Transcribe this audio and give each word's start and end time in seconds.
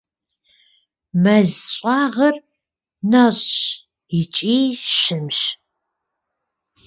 Мэз 1.23 1.51
щӀагъыр 1.73 2.35
нэщӀщ 3.11 3.57
икӀи 4.19 4.57
щымщ. 4.99 5.39